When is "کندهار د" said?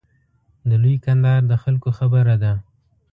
1.05-1.53